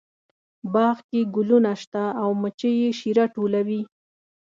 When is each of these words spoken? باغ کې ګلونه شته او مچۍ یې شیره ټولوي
باغ 0.73 0.97
کې 1.09 1.19
ګلونه 1.35 1.71
شته 1.81 2.03
او 2.21 2.29
مچۍ 2.41 2.73
یې 2.81 2.89
شیره 2.99 3.25
ټولوي 3.35 3.81